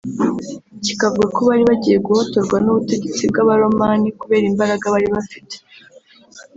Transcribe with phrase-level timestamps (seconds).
[0.83, 5.55] kikavuga ko bari bagiye guhotorwa n’ubutegetsi bw’Abaromani kubera imbaraga bari bafite